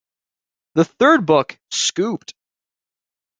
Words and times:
The 0.73 0.83
third 0.83 1.27
book, 1.27 1.59
Scooped! 1.69 2.33